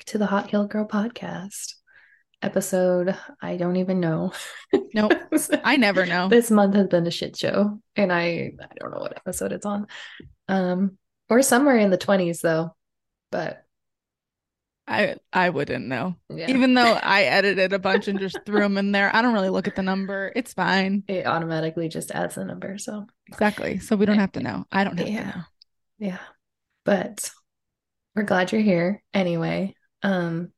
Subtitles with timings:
[0.00, 1.74] Back to the Hot Healed Girl podcast.
[2.40, 4.32] Episode, I don't even know.
[4.94, 5.12] Nope.
[5.62, 6.28] I never know.
[6.28, 9.66] this month has been a shit show, and I I don't know what episode it's
[9.66, 9.88] on.
[10.48, 10.96] Um,
[11.28, 12.74] we're somewhere in the 20s though,
[13.30, 13.62] but
[14.88, 16.16] I I wouldn't know.
[16.30, 19.14] yeah, Even though I edited a bunch and just threw them in there.
[19.14, 20.32] I don't really look at the number.
[20.34, 21.04] It's fine.
[21.08, 22.78] it automatically just adds the number.
[22.78, 23.80] So Exactly.
[23.80, 24.64] So we don't have to know.
[24.72, 25.30] I don't have Yeah.
[25.32, 25.44] to know.
[25.98, 26.18] yeah,
[26.86, 27.30] but
[28.16, 29.74] we're glad you're here anyway.
[30.02, 30.52] Um,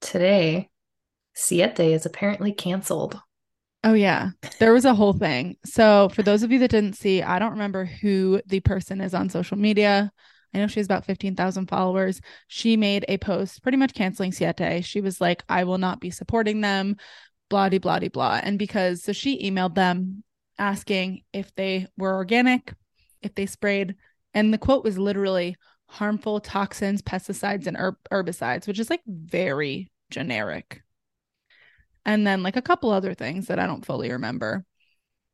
[0.00, 0.70] today,
[1.34, 3.20] Siete is apparently canceled.
[3.84, 4.30] Oh yeah.
[4.58, 5.56] There was a whole thing.
[5.64, 9.14] So for those of you that didn't see, I don't remember who the person is
[9.14, 10.10] on social media.
[10.52, 12.20] I know she has about 15,000 followers.
[12.48, 14.84] She made a post pretty much canceling Siete.
[14.84, 16.96] She was like, I will not be supporting them,
[17.48, 18.40] blah, de, blah, de, blah.
[18.42, 20.24] And because, so she emailed them
[20.58, 22.72] asking if they were organic,
[23.22, 23.94] if they sprayed.
[24.34, 25.56] And the quote was literally
[25.88, 30.82] harmful toxins, pesticides, and herb- herbicides, which is like very generic.
[32.04, 34.64] And then like a couple other things that I don't fully remember.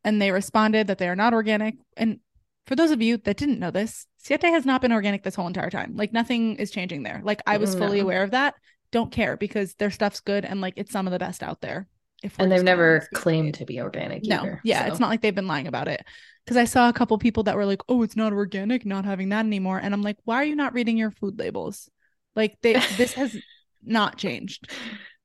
[0.02, 1.76] And they responded that they are not organic.
[1.96, 2.20] And
[2.66, 5.46] for those of you that didn't know this, Siete has not been organic this whole
[5.46, 5.96] entire time.
[5.96, 7.20] Like nothing is changing there.
[7.24, 8.02] Like I was mm-hmm, fully No.
[8.02, 8.54] aware of that.
[8.90, 11.88] Don't care because their stuff's good and like it's some of the best out there.
[12.22, 14.60] If And they've never claimed to be organic No, either.
[14.62, 14.86] yeah, so.
[14.86, 16.04] it's not like they've been lying about it.
[16.44, 19.30] Because I saw a couple people that were like, "Oh, it's not organic, not having
[19.30, 21.90] that anymore," and I'm like, "Why are you not reading your food labels?
[22.36, 23.36] Like, they this has
[23.82, 24.70] not changed."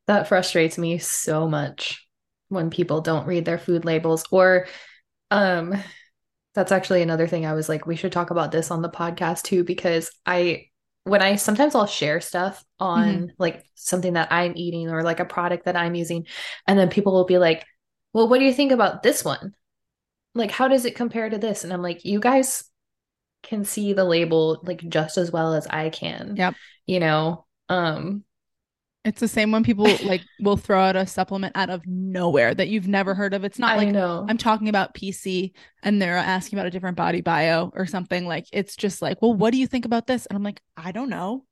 [0.07, 2.07] That frustrates me so much
[2.47, 4.67] when people don't read their food labels or
[5.31, 5.75] um
[6.55, 9.43] that's actually another thing I was like we should talk about this on the podcast
[9.43, 10.65] too because I
[11.03, 15.25] when I sometimes I'll share stuff on like something that I'm eating or like a
[15.25, 16.25] product that I'm using
[16.67, 17.65] and then people will be like,
[18.13, 19.53] "Well, what do you think about this one?
[20.35, 22.65] Like how does it compare to this?" And I'm like, "You guys
[23.43, 26.55] can see the label like just as well as I can." Yep.
[26.87, 28.25] You know, um
[29.05, 32.67] It's the same when people like will throw out a supplement out of nowhere that
[32.67, 33.43] you've never heard of.
[33.43, 34.25] It's not I like know.
[34.27, 35.53] I'm talking about PC
[35.83, 38.25] and they're asking about a different BodyBio or something.
[38.27, 40.25] Like it's just like, well, what do you think about this?
[40.25, 41.45] And I'm like, I don't know.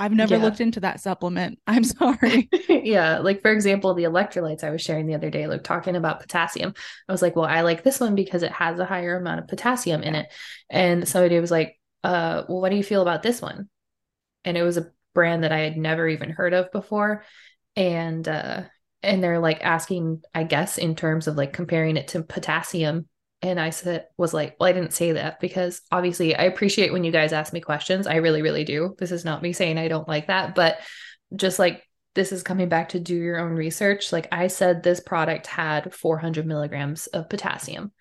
[0.00, 0.40] I've never Yeah.
[0.40, 1.60] looked into that supplement.
[1.68, 2.50] I'm sorry.
[2.68, 6.20] yeah, like for example, the electrolytes I was sharing the other day, like talking about
[6.20, 6.74] potassium.
[7.08, 9.48] I was like, well, I like this one because it has a higher amount of
[9.48, 10.32] potassium in it.
[10.68, 13.68] And somebody was like, uh, well, what do you feel about this one?
[14.44, 17.24] And it was a brand that I had never even heard of before.
[17.76, 18.62] And uh
[19.02, 23.08] and they're like asking, I guess, in terms of like comparing it to potassium.
[23.42, 27.04] And I said, was like, well, I didn't say that because obviously I appreciate when
[27.04, 28.06] you guys ask me questions.
[28.06, 28.94] I really, really do.
[28.98, 30.78] This is not me saying I don't like that, but
[31.34, 31.82] just like
[32.14, 34.12] this is coming back to do your own research.
[34.12, 37.92] Like I said, this product had 400 milligrams of potassium.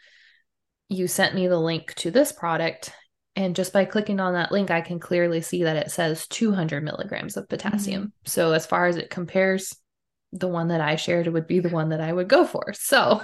[0.89, 2.91] You sent me the link to this product.
[3.35, 6.83] And just by clicking on that link, I can clearly see that it says 200
[6.83, 8.01] milligrams of potassium.
[8.03, 8.09] Mm-hmm.
[8.25, 9.77] So, as far as it compares,
[10.33, 12.73] the one that I shared would be the one that I would go for.
[12.73, 13.21] So,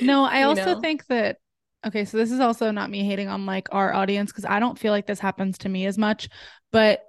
[0.00, 0.80] No, I also know?
[0.80, 1.38] think that
[1.86, 4.78] okay, so this is also not me hating on like our audience because I don't
[4.78, 6.28] feel like this happens to me as much,
[6.72, 7.02] but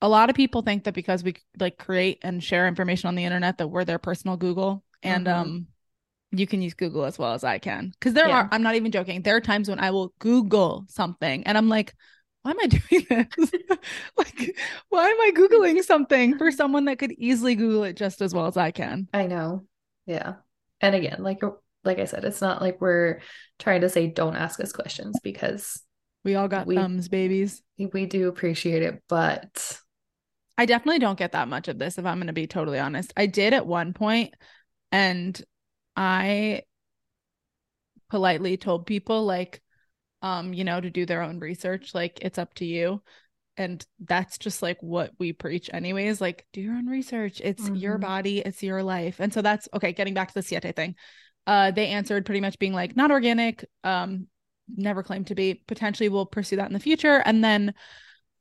[0.00, 3.24] a lot of people think that because we like create and share information on the
[3.24, 5.32] internet that we're their personal Google and Mhm.
[5.32, 5.66] um
[6.32, 7.92] you can use Google as well as I can.
[8.00, 8.36] Cuz there Yeah.
[8.38, 9.22] are I'm not even joking.
[9.22, 11.94] There are times when I will Google something and I'm like
[12.42, 13.52] why am I doing this?
[14.16, 14.56] like
[14.90, 18.46] why am I googling something for someone that could easily Google it just as well
[18.46, 19.08] as I can?
[19.12, 19.66] I know.
[20.06, 20.36] Yeah.
[20.80, 21.42] And again, like
[21.88, 23.20] like I said, it's not like we're
[23.58, 25.82] trying to say don't ask us questions because
[26.24, 27.62] We all got We- thumbs, babies.
[27.78, 29.80] we do appreciate it, but
[30.56, 33.12] I definitely don't get that much of this if I'm going to be totally honest.
[33.16, 34.34] I did at one point
[34.92, 35.40] and
[35.96, 36.62] I
[38.10, 39.62] politely told people like
[40.22, 43.02] um you know to do their own research like it's up to you
[43.56, 47.98] and that's just like what we preach anyways like do your own research it's your
[47.98, 48.02] Mhm.
[48.02, 50.94] body it's your life and so that's okay getting back to the siete thing
[51.48, 54.28] uh they answered pretty much being like not organic um
[54.76, 57.22] never claimed to be potentially we'll pursue that in the future.
[57.24, 57.74] And then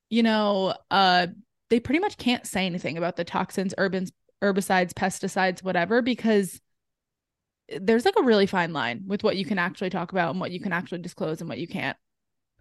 [0.10, 1.28] you know uh
[1.70, 4.12] they pretty much can't say anything about the toxins urbans
[4.44, 6.62] herbicides pesticides whatever because
[7.80, 10.52] there's like a really fine line with what you can actually talk about and what
[10.52, 11.98] you can actually disclose and what you can't.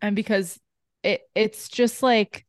[0.02, 0.58] And because
[1.02, 2.44] it it's just like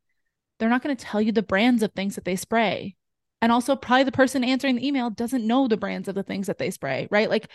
[0.57, 2.95] they're not going to tell you the brands of things that they spray.
[3.41, 6.47] And also probably the person answering the email doesn't know the brands of the things
[6.47, 7.29] that they spray right?
[7.29, 7.49] Like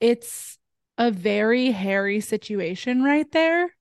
[0.00, 0.58] it's
[0.98, 3.74] a very hairy situation right there.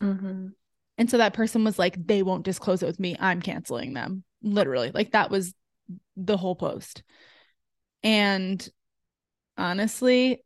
[0.00, 0.52] Mhm.
[0.98, 3.16] and so that person was like they won't disclose it with me.
[3.18, 4.24] I'm canceling them.
[4.42, 4.90] Literally.
[4.92, 5.54] Like that was
[6.16, 7.02] the whole post.
[8.02, 8.66] And
[9.56, 10.42] honestly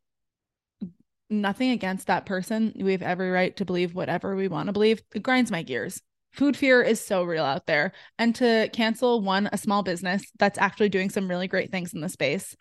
[1.28, 2.72] nothing against that person.
[2.76, 5.02] We have every right to believe whatever we want to believe.
[5.14, 6.00] It grinds my gears.
[6.32, 7.92] Food fear is so real out there.
[8.18, 12.00] And to cancel one, a small business that's actually doing some really great things in
[12.00, 12.54] the space.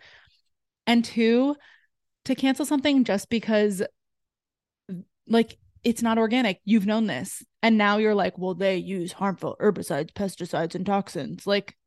[0.87, 1.55] And two,
[2.25, 3.81] to cancel something just because
[5.27, 6.59] like it's not organic.
[6.65, 7.43] You've known this.
[7.61, 11.45] And now you're like, well, they use harmful herbicides, pesticides, and toxins.
[11.45, 11.77] Like,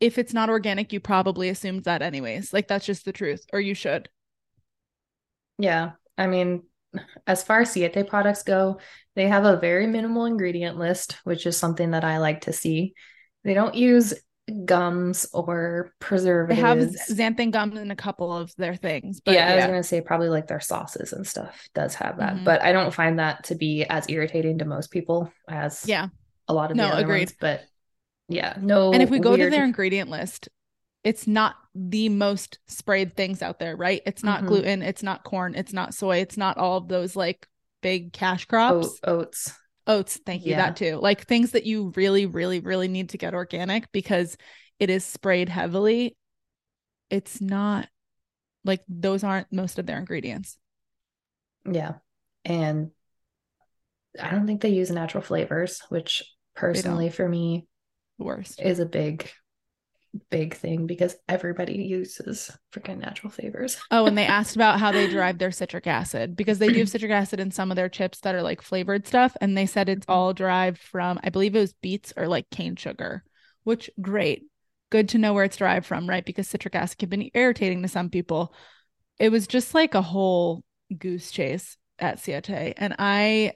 [0.00, 2.52] if it's not organic, you probably assumed that anyways.
[2.52, 4.08] Like, that's just the truth, or you should.
[5.58, 5.92] Yeah.
[6.16, 6.62] I mean,
[7.26, 8.80] as far as Siete products go,
[9.14, 12.94] they have a very minimal ingredient list, which is something that I like to see.
[13.44, 14.14] They don't use
[14.50, 16.60] gums or preservatives.
[17.08, 19.20] They have xanthan gum in a couple of their things.
[19.20, 22.36] But yeah, I was gonna say probably like their sauces and stuff does have that,
[22.36, 22.44] mm-hmm.
[22.44, 26.08] but I don't find that to be as irritating to most people as yeah
[26.48, 27.18] a lot of no, the other agreed.
[27.20, 27.34] ones.
[27.40, 27.64] But
[28.28, 28.92] yeah, no.
[28.92, 29.50] And if we go weird...
[29.52, 30.48] to their ingredient list,
[31.04, 34.02] it's not the most sprayed things out there, right?
[34.04, 34.48] It's not mm-hmm.
[34.48, 37.46] gluten, it's not corn, it's not soy, it's not all of those like
[37.82, 39.00] big cash crops.
[39.04, 39.52] oats
[39.86, 40.20] oats.
[40.24, 40.66] Thank you yeah.
[40.66, 40.96] that too.
[40.96, 44.36] Like things that you really really really need to get organic because
[44.78, 46.16] it is sprayed heavily
[47.10, 47.88] it's not
[48.64, 50.56] like those aren't most of their ingredients.
[51.70, 51.94] Yeah.
[52.44, 52.92] And
[54.20, 56.24] i don't think they use natural flavors which
[56.56, 57.64] personally for me
[58.18, 58.60] worst.
[58.60, 59.30] is a big
[60.30, 63.76] big thing because everybody uses freaking natural flavors.
[63.90, 66.88] oh, and they asked about how they derive their citric acid because they do have
[66.88, 69.36] citric acid in some of their chips that are like flavored stuff.
[69.40, 70.12] And they said it's mm-hmm.
[70.12, 73.24] all derived from, I believe it was beets or like cane sugar,
[73.64, 74.44] which great.
[74.90, 76.24] Good to know where it's derived from, right?
[76.24, 78.52] Because citric acid can be irritating to some people.
[79.20, 80.64] It was just like a whole
[80.96, 82.74] goose chase at Siete.
[82.76, 83.52] And I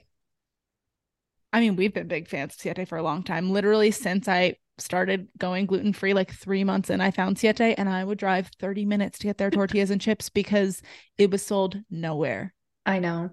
[1.51, 3.49] I mean, we've been big fans of Siete for a long time.
[3.49, 7.89] Literally since I started going gluten free like three months in, I found Siete and
[7.89, 10.81] I would drive 30 minutes to get their tortillas and chips because
[11.17, 12.53] it was sold nowhere.
[12.85, 13.31] I know.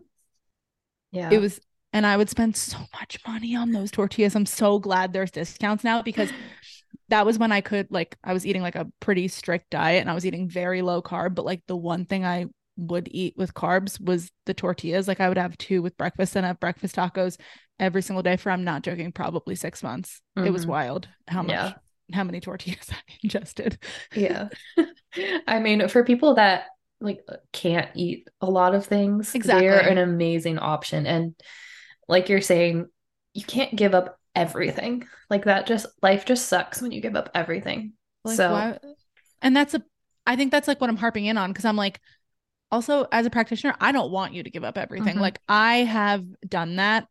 [1.10, 1.30] Yeah.
[1.30, 1.60] It was,
[1.92, 4.34] and I would spend so much money on those tortillas.
[4.34, 6.30] I'm so glad there's discounts now because
[7.08, 10.10] that was when I could, like, I was eating like a pretty strict diet and
[10.10, 11.34] I was eating very low carb.
[11.34, 12.46] But like the one thing I
[12.76, 15.08] would eat with carbs was the tortillas.
[15.08, 17.38] Like I would have two with breakfast and have breakfast tacos
[17.82, 20.23] every single day for I'm not joking, probably six months.
[20.38, 20.46] Mm-hmm.
[20.46, 20.70] It was mm-hmm.
[20.70, 21.73] wild how much yeah.
[22.12, 23.79] how many tortillas I ingested.
[24.14, 24.49] yeah.
[25.46, 26.67] I mean, for people that
[27.00, 29.69] like can't eat a lot of things, exactly.
[29.69, 31.06] they're an amazing option.
[31.06, 31.34] And
[32.08, 32.87] like you're saying,
[33.34, 35.06] you can't give up everything.
[35.28, 37.94] Like that just life just sucks when you give up everything.
[38.25, 38.78] Like, so why?
[39.43, 39.82] and that's a
[40.25, 42.00] I think that's like what I'm harping in on because I'm like
[42.70, 45.14] also as a practitioner, I don't want you to give up everything.
[45.14, 45.23] Mm-hmm.
[45.23, 47.08] Like I have done that.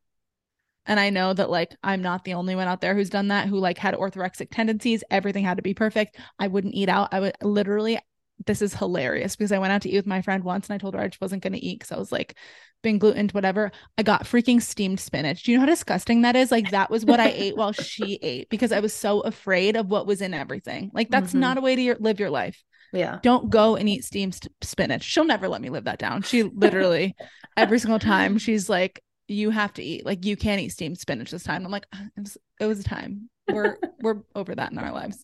[0.86, 3.48] And I know that like I'm not the only one out there who's done that,
[3.48, 5.04] who like had orthorexic tendencies.
[5.12, 6.18] Everything had to be perfect.
[6.40, 7.10] I wouldn't eat out.
[7.12, 8.00] I would literally,
[8.46, 10.78] this is hilarious because I went out to eat with my friend once and I
[10.80, 12.36] told her I just wasn't going to eat because I was like,
[12.82, 13.72] being gluten, whatever.
[13.98, 15.44] I got freaking steamed spinach.
[15.44, 16.52] Do you know how disgusting that is?
[16.52, 19.88] Like that was what I ate while she ate because I was so afraid of
[19.88, 20.92] what was in everything.
[20.94, 21.40] Like that's mm-hmm.
[21.40, 22.64] not a way to your, live your life.
[22.94, 23.20] Yeah.
[23.22, 25.04] Don't go and eat steamed spinach.
[25.04, 26.24] She'll never let me live that down.
[26.24, 27.16] She literally
[27.56, 29.02] every single time she's like,
[29.32, 30.06] you have to eat.
[30.06, 31.66] Like you can't eat steamed spinach this time.
[31.66, 33.30] I'm like, uh, it was, it was a time.
[33.52, 35.24] We're we're over that in our lives.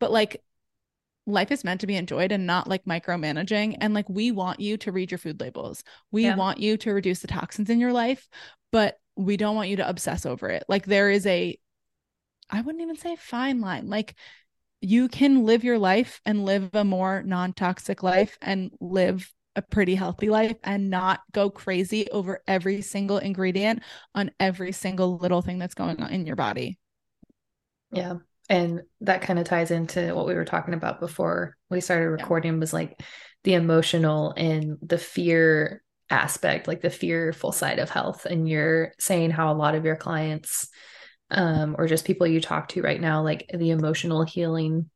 [0.00, 0.42] But like
[1.26, 3.78] life is meant to be enjoyed and not like micromanaging.
[3.80, 5.82] And like we want you to read your food labels.
[6.10, 6.36] We yeah.
[6.36, 8.28] want you to reduce the toxins in your life,
[8.72, 10.64] but we don't want you to obsess over it.
[10.68, 11.58] Like there is a
[12.50, 13.88] I wouldn't even say fine line.
[13.88, 14.14] Like
[14.80, 19.94] you can live your life and live a more non-toxic life and live a pretty
[19.94, 23.82] healthy life and not go crazy over every single ingredient
[24.14, 26.78] on every single little thing that's going on in your body.
[27.92, 28.14] Yeah.
[28.48, 32.54] And that kind of ties into what we were talking about before we started recording
[32.54, 32.58] yeah.
[32.58, 33.00] was like
[33.44, 38.26] the emotional and the fear aspect, like the fearful side of health.
[38.26, 40.68] And you're saying how a lot of your clients
[41.30, 44.90] um, or just people you talk to right now, like the emotional healing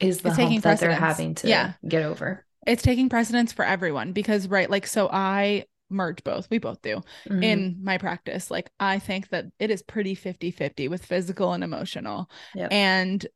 [0.00, 1.74] is the hump that they're having to yeah.
[1.86, 2.44] get over.
[2.70, 6.48] It's taking precedence for everyone because, right, like, so I merge both.
[6.50, 7.42] We both do mm-hmm.
[7.42, 8.50] in my practice.
[8.50, 12.30] Like, I think that it is pretty 50 50 with physical and emotional.
[12.54, 12.72] Yep.
[12.72, 13.26] And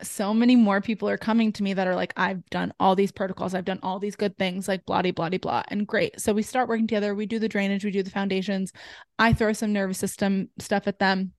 [0.00, 3.12] so many more people are coming to me that are like, I've done all these
[3.12, 5.62] protocols, I've done all these good things, like blah, blah, blah, blah.
[5.68, 6.20] And great.
[6.20, 7.14] So we start working together.
[7.14, 8.72] We do the drainage, we do the foundations.
[9.18, 11.32] I throw some nervous system stuff at them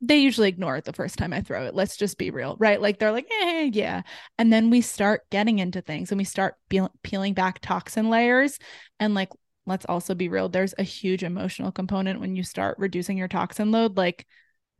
[0.00, 1.74] they usually ignore it the first time I throw it.
[1.74, 2.80] Let's just be real, right?
[2.80, 4.02] Like they're like, eh, yeah.
[4.38, 8.58] And then we start getting into things and we start peel- peeling back toxin layers.
[9.00, 9.30] And like,
[9.66, 13.72] let's also be real, there's a huge emotional component when you start reducing your toxin
[13.72, 13.96] load.
[13.96, 14.26] Like,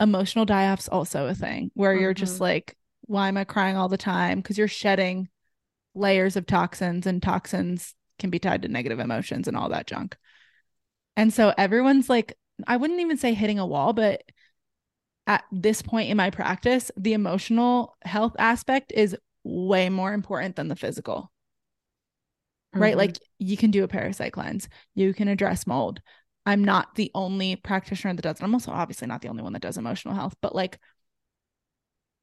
[0.01, 2.03] emotional die off's also a thing where mm-hmm.
[2.03, 2.45] you're just mm-hmm.
[2.45, 4.39] like, why am I crying all the time?
[4.39, 5.29] Because you're shedding
[5.95, 10.17] layers of toxins, and toxins can be tied to negative emotions and all that junk.
[11.17, 14.23] And so everyone's like I wouldn't even say hitting a wall, but
[15.29, 20.69] at this point in my practice, the emotional health aspect is way more important than
[20.69, 21.31] the physical.
[22.75, 22.83] Mm-hmm.
[22.83, 22.97] Right?
[22.97, 26.01] Like you can do a parasite cleanse, you can address mold.
[26.47, 28.43] I'm not the only practitioner that does it.
[28.43, 30.79] I'm also obviously not the only one that does emotional health, but like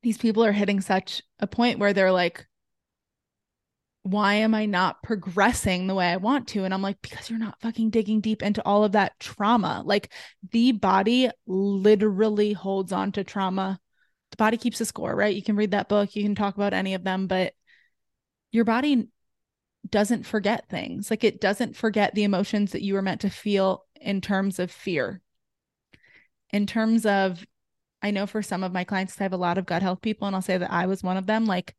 [0.01, 2.47] these people are hitting such a point where they're like,
[4.05, 6.63] why am I not progressing the way I want to?
[6.63, 9.81] And I'm like, because you're not fucking digging deep into all of that trauma.
[9.83, 10.13] Like
[10.51, 13.79] the body literally holds on to trauma.
[14.29, 15.35] The body keeps a score, right?
[15.35, 17.53] You can read that book, you can talk about any of them, but
[18.51, 19.07] your body
[19.89, 21.09] doesn't forget things.
[21.09, 24.69] Like it doesn't forget the emotions that you were meant to feel in terms of
[24.69, 25.19] fear.
[26.51, 27.43] In terms of,
[28.03, 30.27] I know for some of my clients, I have a lot of gut health people,
[30.27, 31.47] and I'll say that I was one of them.
[31.47, 31.75] Like,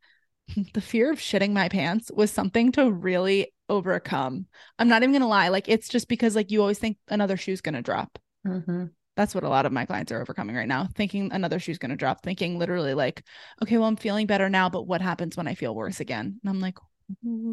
[0.75, 4.47] the fear of shitting my pants was something to really overcome.
[4.79, 7.61] I'm not even gonna lie, like it's just because like you always think another shoe's
[7.61, 8.19] gonna drop.
[8.47, 8.87] Mm-hmm.
[9.17, 11.97] That's what a lot of my clients are overcoming right now, thinking another shoe's gonna
[11.97, 13.25] drop, thinking literally like,
[13.63, 16.39] okay, well I'm feeling better now, but what happens when I feel worse again?
[16.43, 16.79] And I'm like,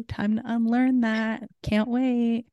[0.08, 1.44] time to unlearn that.
[1.62, 2.46] Can't wait.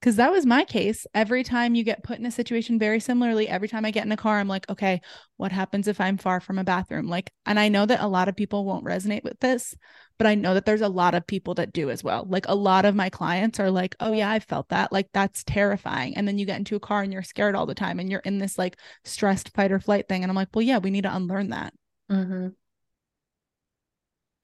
[0.00, 1.06] Because that was my case.
[1.12, 4.12] Every time you get put in a situation very similarly, every time I get in
[4.12, 5.02] a car, I'm like, okay,
[5.36, 7.06] what happens if I'm far from a bathroom?
[7.06, 9.74] Like, and I know that a lot of people won't resonate with this,
[10.16, 12.24] but I know that there's a lot of people that do as well.
[12.26, 14.90] Like, a lot of my clients are like, oh, yeah, I felt that.
[14.90, 16.16] Like, that's terrifying.
[16.16, 18.20] And then you get into a car and you're scared all the time and you're
[18.20, 20.22] in this like stressed fight or flight thing.
[20.22, 21.74] And I'm like, well, yeah, we need to unlearn that.
[22.10, 22.48] Mm-hmm.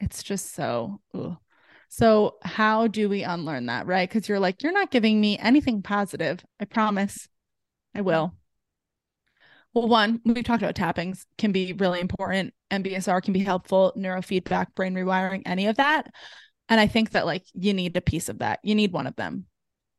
[0.00, 1.00] It's just so.
[1.88, 4.08] So, how do we unlearn that, right?
[4.08, 6.44] Because you're like, you're not giving me anything positive.
[6.60, 7.28] I promise
[7.94, 8.34] I will.
[9.72, 12.54] Well, one, we've talked about tappings can be really important.
[12.70, 16.10] MBSR can be helpful, neurofeedback, brain rewiring, any of that.
[16.68, 18.60] And I think that like you need a piece of that.
[18.62, 19.46] You need one of them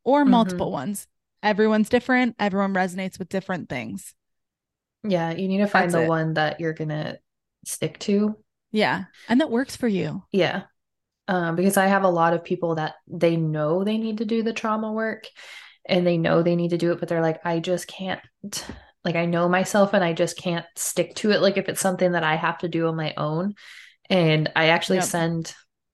[0.04, 0.32] or mm-hmm.
[0.32, 1.08] multiple ones.
[1.44, 2.36] Everyone's different.
[2.40, 4.14] Everyone resonates with different things.
[5.04, 5.32] Yeah.
[5.32, 6.10] You need to find That's the it.
[6.10, 7.20] one that you're going to
[7.66, 8.36] stick to.
[8.72, 9.06] Yeah.
[9.30, 10.24] And that works for you.
[10.32, 10.64] Yeah
[11.28, 14.44] um, because I have a lot of people that they know they need to do
[14.44, 15.28] the trauma work
[15.88, 18.22] and they know they need to do it, but they're like, I just can't.
[19.04, 21.42] Like, I know myself and I just can't stick to it.
[21.42, 23.56] Like, if it's something that I have to do on my own.
[24.10, 25.06] And I actually yep.
[25.06, 25.54] send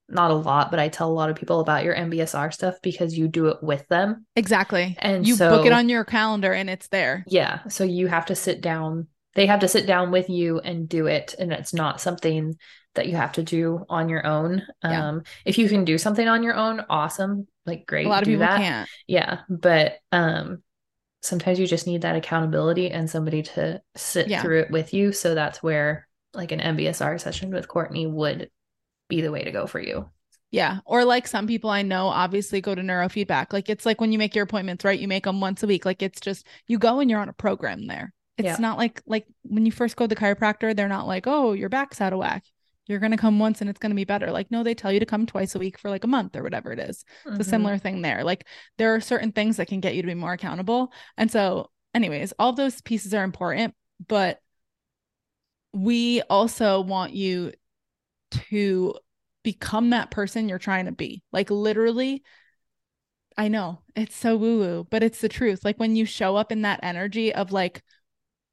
[0.10, 3.18] not a lot, but I tell a lot of people about your MBSR stuff because
[3.18, 4.26] you do it with them.
[4.36, 4.96] Exactly.
[5.00, 7.24] And you so, book it on your calendar and it's there.
[7.28, 7.68] Yeah.
[7.68, 9.08] So you have to sit down.
[9.36, 11.36] They have to sit down with you and do it.
[11.38, 12.56] And it's not something
[12.96, 14.64] that you have to do on your own.
[14.84, 15.08] Yeah.
[15.08, 17.48] Um, if you can do something on your own, awesome.
[17.66, 18.06] Like great.
[18.06, 18.58] A lot of people that.
[18.58, 18.90] can't.
[19.08, 19.40] Yeah.
[19.50, 20.62] But um
[21.22, 24.42] sometimes you just need that accountability and somebody to sit yeah.
[24.42, 25.14] through it with you.
[25.14, 28.50] So that's where like an MBSR session with Courtney would
[29.08, 30.10] be the way to go for you.
[30.52, 30.80] Yeah.
[30.86, 33.54] Or like some people I know obviously go to neurofeedback.
[33.54, 35.00] Like it's like when you make your appointments, right?
[35.00, 35.86] You make them once a week.
[35.86, 38.14] Like it's just you go and you're on a program there.
[38.38, 38.58] It's yeah.
[38.60, 41.70] not like like when you first go to the chiropractor, they're not like, oh, your
[41.70, 42.44] back's out of whack
[42.88, 44.32] you're going to come once and it's going to be better.
[44.32, 46.44] Like, no, they tell you to come twice a week for like a month or
[46.44, 47.06] whatever it is.
[47.26, 47.38] Mm-hmm.
[47.38, 48.24] It's a similar thing there.
[48.24, 48.46] Like,
[48.78, 50.92] there are certain things that can get you to be more accountable.
[51.18, 53.74] And so, anyways, all those pieces are important,
[54.06, 54.40] but
[55.72, 57.54] we also want you
[58.52, 58.96] to
[59.44, 61.24] become that person you're trying to be.
[61.32, 62.24] Like, literally,
[63.38, 65.64] I know it's so woo woo, but it's the truth.
[65.64, 67.82] Like, when you show up in that energy of like,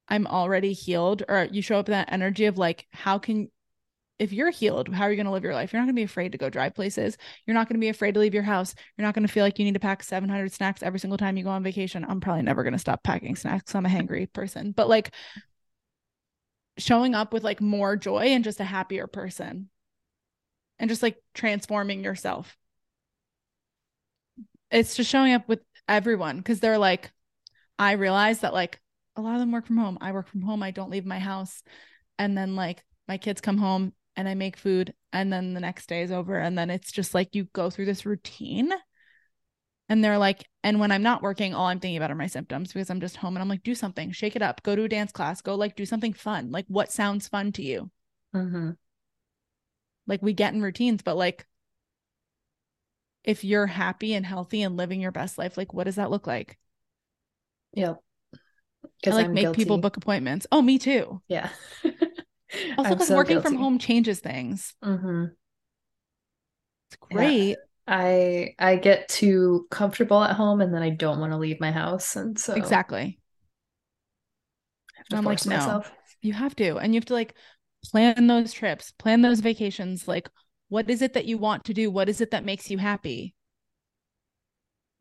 [0.09, 3.49] I'm already healed, or you show up in that energy of like, how can
[4.21, 5.73] if you're healed, how are you going to live your life?
[5.73, 7.17] You're not going to be afraid to go drive places.
[7.47, 8.75] You're not going to be afraid to leave your house.
[8.97, 11.39] You're not going to feel like you need to pack 700 snacks every single time
[11.39, 12.05] you go on vacation.
[12.07, 13.75] I'm probably never going to stop packing snacks.
[13.75, 15.15] I'm a hangry person, but like
[16.77, 19.71] showing up with like more joy and just a happier person
[20.79, 22.59] and just like transforming yourself.
[24.71, 27.11] It's just showing up with everyone because they're like,
[27.79, 28.81] I realize that like
[29.17, 29.97] a lot of them work from home.
[30.03, 30.63] I work from home.
[30.63, 31.63] I don't leave my house.
[32.19, 35.89] And then like my kids come home and I make food and then the next
[35.89, 38.71] day is over and then it's just like you go through this routine.
[39.89, 42.73] And they're like and when I'm not working all I'm thinking about are my symptoms
[42.73, 44.89] because I'm just home and I'm like do something shake it up go to a
[44.89, 46.53] dance class go like do something fun.
[46.53, 47.91] Like what sounds fun to you?
[48.33, 48.71] Mm-hmm.
[50.07, 51.45] like we get in routines but like
[53.25, 56.29] if you're happy and healthy and living your best life like what does that look
[56.29, 56.57] like?
[57.73, 57.99] Yep.
[59.07, 59.57] I like I'm make guilty.
[59.57, 60.47] people book appointments.
[60.53, 61.21] Oh me too.
[61.27, 61.49] Yeah
[62.79, 63.49] Also, because so working guilty.
[63.49, 64.75] from home changes things.
[64.85, 65.27] Mm-hmm.
[66.89, 67.49] It's great.
[67.51, 67.55] Yeah.
[67.87, 71.73] I I get too comfortable at home, and then I don't want to leave my
[71.73, 73.19] house, and so exactly.
[75.13, 75.91] I'm like, myself.
[75.91, 77.35] no, you have to, and you have to like
[77.85, 80.07] plan those trips, plan those vacations.
[80.07, 80.29] Like,
[80.69, 81.91] what is it that you want to do?
[81.91, 83.35] What is it that makes you happy?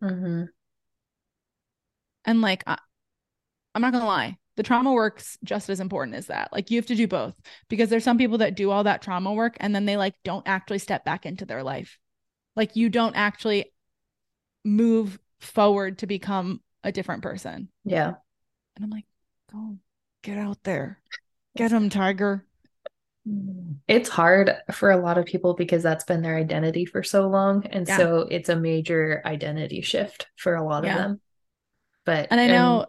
[0.04, 0.46] Mm-hmm.
[2.26, 4.38] And like, I'm not gonna lie.
[4.60, 6.52] The trauma work's just as important as that.
[6.52, 7.34] Like you have to do both
[7.70, 10.46] because there's some people that do all that trauma work and then they like don't
[10.46, 11.98] actually step back into their life.
[12.58, 13.72] Like you don't actually
[14.66, 17.70] move forward to become a different person.
[17.86, 18.16] Yeah.
[18.76, 19.06] And I'm like,
[19.50, 19.78] go
[20.24, 21.00] get out there.
[21.56, 22.44] Get them, Tiger.
[23.88, 27.66] It's hard for a lot of people because that's been their identity for so long.
[27.68, 27.96] And Yeah.
[27.96, 30.96] so it's a major identity shift for a lot Yeah.
[30.96, 31.22] of them.
[32.04, 32.86] But And I know um,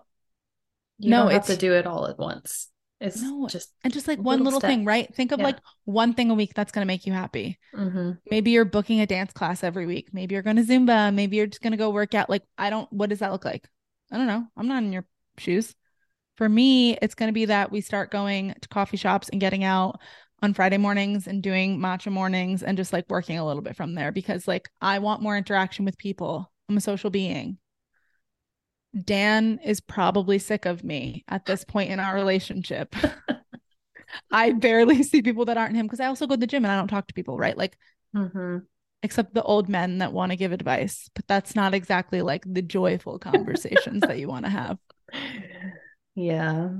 [1.01, 2.69] you no, don't have to do it all at once.
[3.01, 5.13] It's No, just and just like one little little thing, right?
[5.15, 5.47] Think of Yeah.
[5.47, 7.59] like one thing a week that's going to make you happy.
[7.75, 8.19] mhm.
[8.31, 10.11] Maybe you're booking a dance class every week.
[10.13, 11.13] Maybe you're going to Zumba.
[11.15, 12.29] Maybe you're just going to go work out.
[12.29, 13.67] Like, I don't, what does that look like?
[14.13, 14.45] I don't know.
[14.57, 15.07] I'm not in your
[15.39, 15.75] shoes.
[16.37, 19.65] For me, it's going to be that we start going to coffee shops and getting
[19.65, 19.99] out
[20.43, 23.95] on Friday mornings and doing matcha mornings and just like working a little bit from
[23.95, 26.51] there because like I want more interaction with people.
[26.69, 27.59] I'm a social being.
[29.05, 32.95] Dan is probably sick of me at this point in our relationship.
[34.31, 36.73] I barely see people that aren't him because I also go to the gym and
[36.73, 37.57] I don't talk to people, right?
[37.57, 37.77] Like,
[38.15, 38.67] Mhm.
[39.03, 42.63] except the old men that want to give advice, but that's not exactly like the
[42.63, 44.79] joyful conversations that you want to have.
[46.15, 46.71] Yeah.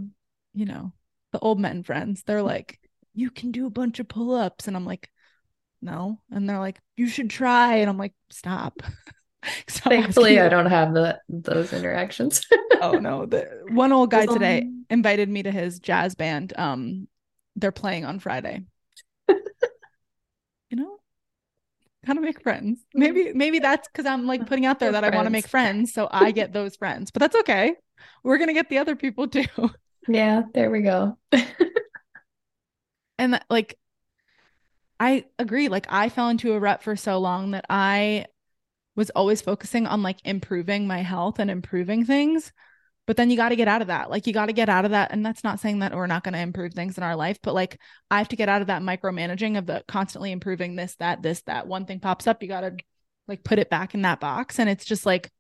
[0.55, 0.93] You know,
[1.33, 2.79] the old men friends, they're like,
[3.15, 4.67] you can do a bunch of pull ups.
[4.69, 5.09] And I'm like,
[5.83, 6.21] no.
[6.31, 7.77] And they're like, you should try.
[7.77, 8.83] And I'm like, stop.
[9.69, 12.43] Stop Thankfully, asking I don't have the those interactions.
[12.83, 13.27] oh no.
[13.27, 17.09] The one old guy today um, invited me to his jazz band um
[17.57, 18.65] they're playing on friday.
[20.73, 20.99] You know?
[22.07, 22.79] Kind of make friends.
[22.95, 25.49] Maybe maybe that's because i'm like putting out there Your that i want to make
[25.49, 25.93] friends.
[25.93, 27.11] so i get those friends.
[27.11, 27.75] But that's okay.
[28.23, 29.45] We're gonna get the other people too.
[30.09, 31.19] Yeah, there we go.
[33.19, 33.77] and that, like
[35.01, 35.69] i agree.
[35.69, 38.27] Like i fell into a rut for so long that i
[39.01, 42.53] was always focusing on like improving my health and improving things.
[43.07, 44.11] But then you got to get out of that.
[44.11, 45.11] Like you got to get out of that.
[45.11, 47.55] And that's not saying that we're not going to improve things in our life but
[47.55, 51.23] like i have to get out of that micromanaging of the constantly improving this that
[51.23, 51.67] this that.
[51.67, 52.77] One thing pops up you got to
[53.27, 54.59] like put it back in that box.
[54.59, 55.33] And it's just like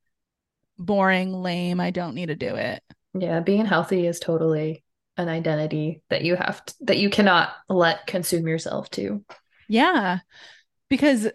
[0.78, 1.80] boring lame.
[1.80, 2.82] I don't need to do it.
[3.12, 4.82] Yeah, being healthy is totally
[5.18, 9.22] an identity that you have to, that you cannot let consume yourself to.
[9.68, 10.20] Yeah.
[10.88, 11.28] Because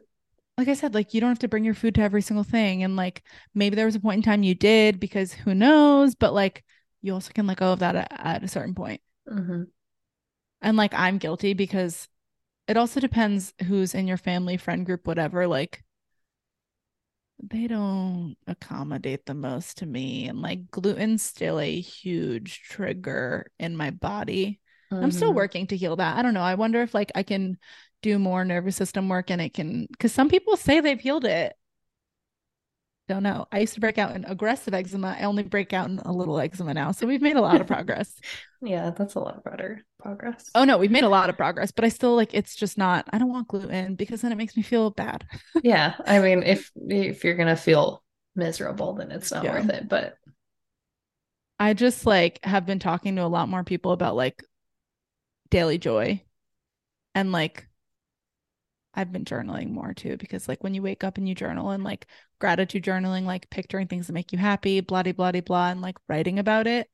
[0.57, 2.83] like I said, like you don't have to bring your food to every single thing.
[2.83, 6.33] And like maybe there was a point in time you did because who knows, but
[6.33, 6.63] like
[7.01, 9.01] you also can let go of that at, at a certain point.
[9.27, 9.65] hmm
[10.61, 12.07] And like I'm guilty because
[12.67, 15.47] it also depends who's in your family, friend group, whatever.
[15.47, 15.83] Like
[17.41, 20.27] they don't accommodate the most to me.
[20.27, 24.59] And like gluten's still a huge trigger in my body.
[25.01, 25.35] I'm still Mhm.
[25.35, 26.17] working to heal that.
[26.17, 26.41] I don't know.
[26.41, 27.57] I wonder if like I can
[28.05, 31.55] do more nervous system work and it can because some people say they've healed it.
[33.07, 33.45] Don't know.
[33.51, 35.15] I used to break out in aggressive eczema.
[35.19, 36.91] I only break out in a little eczema now.
[36.91, 38.13] So we've made a lot of progress.
[38.61, 40.49] Yeah, that's a lot better progress.
[40.55, 43.05] oh no, we've made a lot of progress, but I still like it's just not
[43.13, 45.23] I don't want gluten because then it makes me feel bad.
[45.63, 48.03] Yeah, I mean, if if you're gonna feel
[48.35, 49.53] miserable, then it's not Yeah.
[49.59, 49.87] worth it.
[49.87, 50.17] But
[51.59, 54.43] I just like have been talking to a lot more people about like
[55.51, 56.23] daily joy
[57.13, 57.67] and like
[58.95, 61.83] I've been journaling more too because like when you wake up and you journal and
[61.83, 62.07] like
[62.39, 65.97] gratitude journaling, like picturing things that make you happy, blah blah blah blah, and like
[66.07, 66.89] writing about it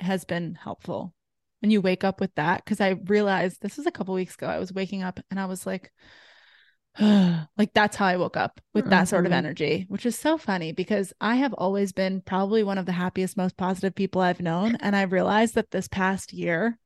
[0.00, 1.14] has been helpful.
[1.60, 4.46] When you wake up with that, because I realized this was a couple weeks ago,
[4.46, 5.92] I was waking up and I was like,
[7.00, 9.36] like that's how I woke up with that sort of Mhm.
[9.38, 13.36] energy, which is so funny because I have always been probably one of the happiest,
[13.36, 14.76] most positive people I've known.
[14.76, 16.78] And I realized that this past year,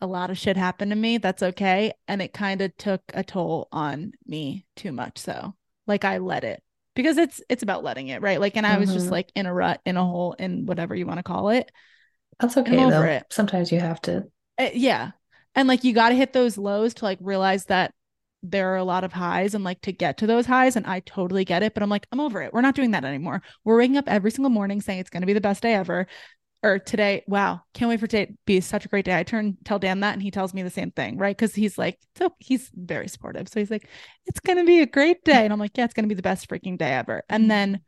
[0.00, 1.18] a lot of shit happened to me.
[1.18, 1.92] That's okay.
[2.06, 5.18] And it kind of took a toll on me too much.
[5.18, 5.54] So
[5.86, 6.62] like I let it
[6.94, 8.40] because it's it's about letting it, right?
[8.40, 9.12] Like and I was just Mhm.
[9.12, 11.70] like in a rut, in a hole, in whatever you want to call it.
[12.40, 13.02] that's okay over though.
[13.02, 13.24] it.
[13.30, 14.24] Sometimes you have to.
[14.58, 15.10] Uh, yeah.
[15.56, 17.92] And like you got to hit those lows to like realize that
[18.44, 20.76] there are a lot of highs and like to get to those highs.
[20.76, 22.52] And I totally get it, but I'm like, I'm over it.
[22.52, 23.42] We're not doing that anymore.
[23.64, 26.06] We're waking up every single morning saying it's going to be the best day ever.
[26.62, 29.16] Or today, wow, can't wait for today to be such a great day.
[29.16, 31.36] I turn tell Dan that and he tells me the same thing, right?
[31.36, 33.48] Because he's like, so he's very supportive.
[33.48, 33.86] So he's like,
[34.26, 35.44] it's gonna be a great day.
[35.44, 37.22] And I'm like, yeah, it's gonna be the best freaking day ever.
[37.28, 37.80] And then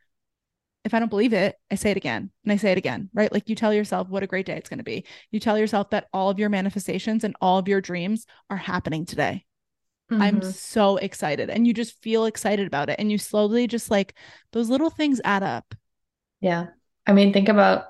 [0.85, 3.33] if I don't believe it, I say it again and I say it again, right?
[3.33, 5.05] Like you tell yourself what a great day it's going to be.
[5.31, 9.05] You tell yourself that all of your manifestations and all of your dreams are happening
[9.05, 9.45] today.
[10.11, 10.53] I'm Mhm.
[10.55, 11.51] so excited.
[11.51, 12.97] And you just feel excited about it.
[12.99, 14.15] And you slowly just like
[14.53, 15.75] those little things add up.
[16.41, 16.69] Yeah.
[17.07, 17.87] I mean, think about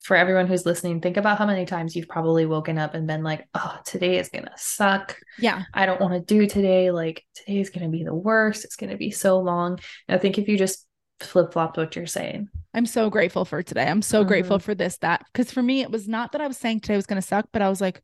[0.00, 3.22] for everyone who's listening, think about how many times you've probably woken up and been
[3.22, 5.18] like, oh, today is gonna suck.
[5.38, 5.64] Yeah.
[5.74, 6.90] I don't want to do today.
[6.90, 8.64] Like today is gonna be the worst.
[8.64, 9.78] It's gonna be so long.
[10.08, 10.86] And I think if you just
[11.24, 12.48] flip flopped what you're saying.
[12.74, 13.86] I'm so grateful for today.
[13.86, 14.28] I'm so mm-hmm.
[14.28, 15.24] grateful for this, that.
[15.32, 17.48] Because for me, it was not that I was saying today was going to suck,
[17.52, 18.02] but I was like,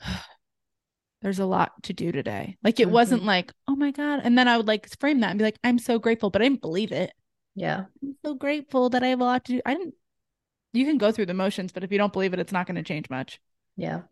[1.22, 2.56] there's a lot to do today.
[2.62, 2.92] Like it mm-hmm.
[2.92, 4.20] wasn't like, oh my God.
[4.24, 6.46] And then I would like frame that and be like, I'm so grateful, but I
[6.46, 7.12] didn't believe it.
[7.54, 7.84] Yeah.
[8.02, 9.60] I'm so grateful that I have a lot to do.
[9.64, 9.94] I didn't,
[10.74, 12.76] you can go through the motions, but if you don't believe it, it's not going
[12.76, 13.40] to change much.
[13.76, 14.02] Yeah.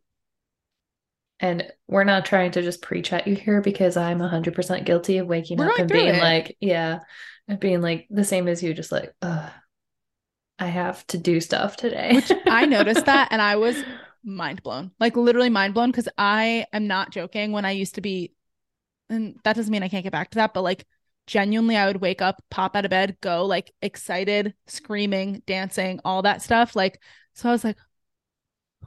[1.40, 5.27] And we're not trying to just preach at you here because I'm 100% guilty of
[5.27, 6.22] waking we're up and being it.
[6.22, 7.01] like, yeah,
[7.48, 9.51] and being like the same as you, just like, Ugh,
[10.61, 12.12] I have to do stuff today.
[12.14, 13.83] Which I noticed that and I was
[14.22, 18.01] mind blown, like literally mind blown because I am not joking when I used to
[18.01, 18.35] be,
[19.11, 20.87] and that doesn't mean I can't get back to that, but like
[21.26, 26.22] genuinely I would wake up, pop out of bed, go like excited, screaming, dancing, all
[26.22, 26.76] that stuff.
[26.76, 27.00] Like,
[27.35, 27.78] so I was like,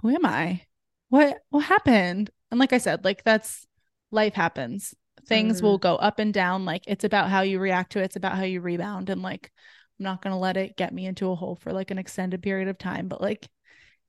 [0.02, 0.62] who am I?
[1.10, 2.30] What what happened?
[2.52, 3.66] And like I said, like that's
[4.12, 4.94] life happens.
[5.28, 5.66] Things mm-hmm.
[5.66, 6.66] will go up and down.
[6.66, 8.06] Like it's about how you react to it.
[8.06, 9.10] It's about how you rebound.
[9.10, 9.52] And like
[10.00, 12.68] I'm not gonna let it get me into a hole for like an extended period
[12.68, 13.08] of time.
[13.08, 13.48] But like,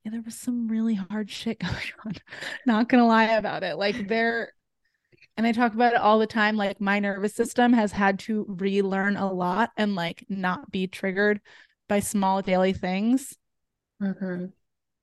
[0.04, 2.14] yeah, there was some really hard shit going on.
[2.66, 3.76] not gonna lie about it.
[3.76, 4.52] Like there
[5.37, 6.57] and I talk about it all the time.
[6.57, 11.40] Like my nervous system has had to relearn a lot and like not be triggered
[11.88, 13.37] by small daily things
[14.03, 14.46] mm-hmm.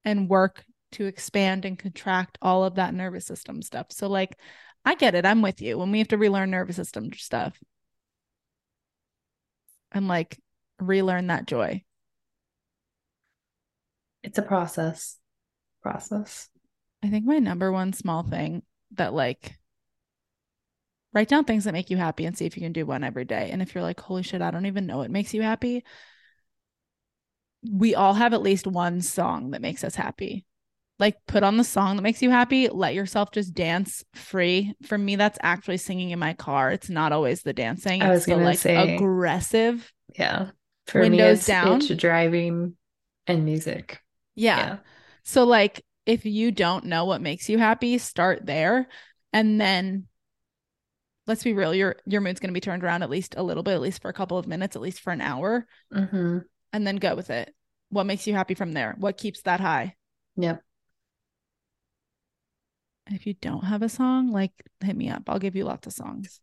[0.03, 3.87] and work to expand and contract all of that nervous system stuff.
[3.91, 4.37] So like
[4.85, 5.25] I get it.
[5.25, 7.57] I'm with you when we have to relearn nervous system stuff.
[9.91, 10.39] And like
[10.79, 11.83] relearn that joy.
[14.23, 15.17] It's a process.
[15.83, 16.49] Process.
[17.03, 19.57] I think my number one small thing that like
[21.13, 23.25] write down things that make you happy and see if you can do one every
[23.25, 23.49] day.
[23.51, 25.83] And if you're like, holy shit, I don't even know what makes you happy,
[27.69, 30.45] we all have at least one song that makes us happy.
[30.99, 34.73] Like put on the song that makes you happy let yourself just dance free.
[34.83, 36.71] For me that's actually singing in my car.
[36.71, 38.01] It's not always the dancing.
[38.01, 40.51] It's I was the like say, aggressive yeah.
[40.87, 41.77] For windows me it's, down.
[41.77, 42.75] it's driving
[43.25, 44.01] and music.
[44.35, 44.57] Yeah.
[44.57, 44.77] yeah.
[45.23, 48.87] So like if you don't know what makes you happy start there.
[49.31, 50.07] And then
[51.27, 53.63] let's be real your your mood's going to be turned around at least a little
[53.63, 56.39] bit at least for a couple of minutes at least for an hour mm-hmm.
[56.71, 57.53] and then go with it
[57.89, 59.95] what makes you happy from there what keeps that high
[60.35, 60.61] yep
[63.11, 65.23] if you don't have a song, like hit me up.
[65.27, 66.39] I'll give you lots of songs.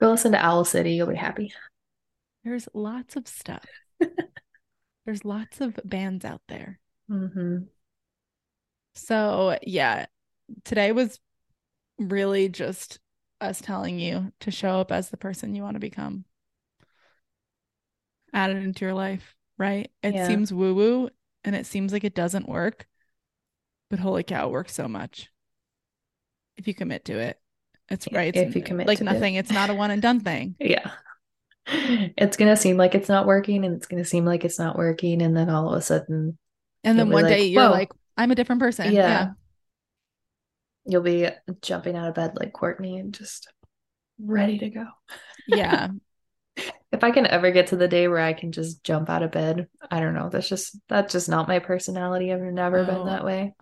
[0.00, 0.92] Go listen to Owl City.
[0.92, 1.52] You'll be happy.
[2.44, 3.64] There's lots of stuff.
[5.04, 6.78] There's lots of bands out there.
[7.10, 7.64] Mm-hmm.
[8.94, 10.06] So, yeah,
[10.64, 11.18] today was
[11.98, 12.98] really just
[13.40, 16.24] us telling you to show up as the person you want to become.
[18.32, 19.90] Add it into your life, right?
[20.02, 20.26] It yeah.
[20.26, 21.10] seems woo woo
[21.44, 22.86] and it seems like it doesn't work.
[23.88, 25.30] But holy cow, it works so much.
[26.56, 27.40] If you commit to it.
[27.88, 28.34] It's right.
[28.34, 29.40] If you commit like nothing, it.
[29.40, 30.54] it's not a one and done thing.
[30.60, 30.90] Yeah.
[31.72, 35.22] It's gonna seem like it's not working and it's gonna seem like it's not working.
[35.22, 36.38] And then all of a sudden
[36.84, 37.70] And then one like, day you're Whoa.
[37.70, 38.92] like, I'm a different person.
[38.92, 39.00] Yeah.
[39.00, 39.30] yeah.
[40.86, 41.28] You'll be
[41.62, 43.52] jumping out of bed like Courtney and just
[44.18, 44.86] ready to go.
[45.46, 45.88] Yeah.
[46.92, 49.30] if I can ever get to the day where I can just jump out of
[49.30, 50.28] bed, I don't know.
[50.28, 52.32] That's just that's just not my personality.
[52.32, 53.54] I've never been that way.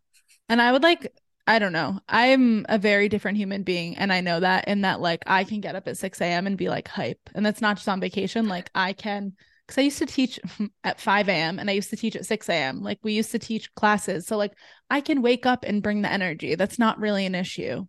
[0.48, 1.12] And I would like,
[1.46, 2.00] I don't know.
[2.08, 3.96] I'm a very different human being.
[3.96, 6.46] And I know that in that, like, I can get up at 6 a.m.
[6.46, 7.20] and be like hype.
[7.34, 8.48] And that's not just on vacation.
[8.48, 9.32] Like, I can,
[9.68, 10.40] because I used to teach
[10.84, 11.58] at 5 a.m.
[11.58, 12.80] and I used to teach at 6 a.m.
[12.80, 14.26] Like, we used to teach classes.
[14.26, 14.54] So, like,
[14.88, 16.54] I can wake up and bring the energy.
[16.54, 17.86] That's not really an issue.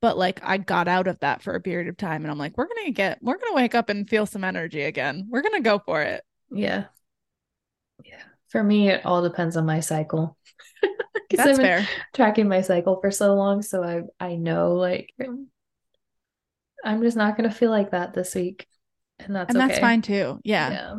[0.00, 2.22] But like, I got out of that for a period of time.
[2.22, 4.44] And I'm like, we're going to get, we're going to wake up and feel some
[4.44, 5.28] energy again.
[5.30, 6.22] We're going to go for it.
[6.50, 6.84] Yeah.
[8.04, 8.22] Yeah.
[8.48, 10.36] For me, it all depends on my cycle.
[11.30, 11.88] That's I've fair.
[12.14, 15.12] Tracking my cycle for so long, so I I know like
[16.84, 18.68] I'm just not gonna feel like that this week,
[19.18, 19.68] and that's and okay.
[19.68, 20.40] that's fine too.
[20.44, 20.70] Yeah.
[20.70, 20.98] yeah.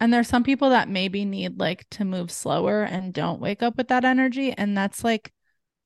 [0.00, 3.76] And there's some people that maybe need like to move slower and don't wake up
[3.76, 5.32] with that energy, and that's like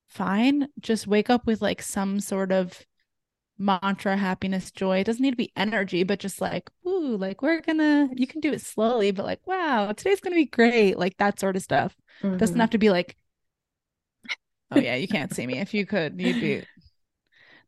[0.07, 0.67] fine.
[0.79, 2.85] Just wake up with like some sort of
[3.57, 4.99] mantra, happiness, joy.
[4.99, 8.41] It doesn't need to be energy, but just like, ooh, like we're gonna, you can
[8.41, 10.97] do it slowly, but like, wow, today's gonna be great.
[10.97, 11.95] Like that sort of stuff.
[12.21, 12.37] Mm-hmm.
[12.37, 13.15] Doesn't have to be like,
[14.71, 15.59] oh yeah, you can't see me.
[15.59, 16.63] If you could, you'd be.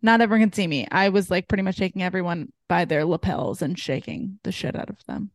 [0.06, 0.88] Not everyone can see me.
[0.92, 4.92] I was like pretty much taking everyone by their lapels and shaking the shit out
[4.92, 5.32] of them.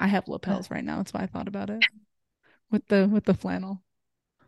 [0.00, 0.96] I have lapels right now.
[0.96, 1.84] That's why I thought about it
[2.70, 3.82] with the with the flannel.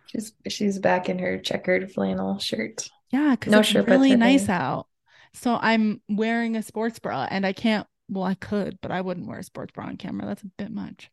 [0.07, 2.89] She's she's back in her checkered flannel shirt.
[3.11, 4.87] Yeah, because no it's really nice out.
[5.35, 9.27] So I'm wearing a sports bra and I can't, well, I could, but I wouldn't
[9.27, 10.25] wear a sports bra on camera.
[10.25, 11.11] That's a bit much.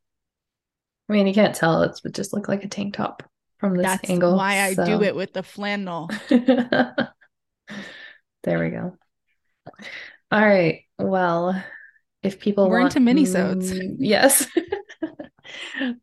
[1.10, 1.84] I mean, you can't tell.
[1.84, 3.24] It would just look like a tank top
[3.58, 4.38] from this That's angle.
[4.38, 4.86] why I so.
[4.86, 6.10] do it with the flannel.
[8.44, 8.98] there we go.
[10.32, 10.82] All right.
[10.98, 11.62] Well,
[12.22, 13.96] if people We're want into minisodes.
[14.00, 14.48] yes.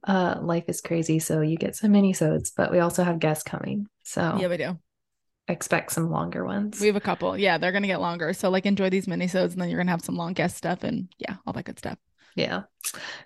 [0.07, 3.87] uh life is crazy, so you get some minisodes, but we also have guests coming.
[4.05, 4.79] So Yeah, we do.
[5.49, 6.81] expect some longer ones.
[6.81, 7.37] We have a couple.
[7.37, 8.33] Yeah, they're gonna get longer.
[8.33, 11.09] So like enjoy these minisodes and then you're gonna have some long guest stuff and
[11.19, 11.99] yeah, all that good stuff.
[12.37, 12.63] yeah.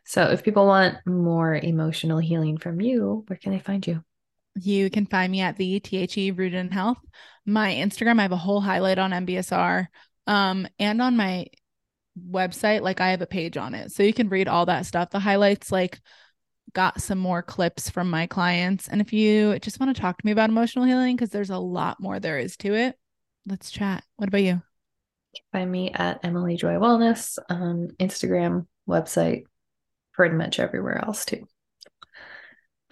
[0.04, 4.02] So if people want more emotional healing from you, where can they find you?
[4.54, 6.98] You can find me at the THE Rooted in Health.
[7.44, 9.86] My Instagram, I have a whole highlight on MBSR.
[10.26, 11.46] Um, and on my
[12.30, 13.92] website, like I have a page on it.
[13.92, 15.10] So you can read all that stuff.
[15.10, 16.00] The highlights, like,
[16.72, 18.88] got some more clips from my clients.
[18.88, 21.58] And if you just want to talk to me about emotional healing, because there's a
[21.58, 22.96] lot more there is to it,
[23.46, 24.04] let's chat.
[24.16, 24.62] What about you?
[25.52, 29.44] Find me at Emily Joy Wellness on Instagram, website,
[30.12, 31.46] pretty much everywhere else too.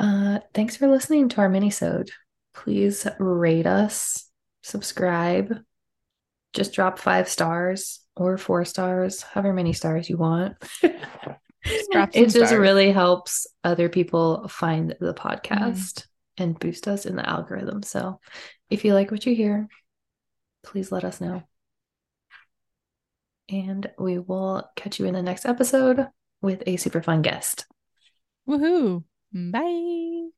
[0.02, 2.10] Uh, thanks for listening to our minisode.
[2.54, 4.28] Please rate us,
[4.62, 5.56] subscribe,
[6.52, 10.56] just drop five stars or four stars, however many stars you want.
[10.82, 12.52] some it just stars.
[12.52, 17.84] really helps other people find the podcast and boost us in the algorithm.
[17.84, 18.18] So
[18.70, 19.68] if you like what you hear,
[20.64, 21.44] please let us know.
[23.48, 26.08] And we will catch you in the next episode
[26.40, 27.66] with a super fun guest.
[28.48, 29.04] Woohoo.
[29.33, 30.31] Bye.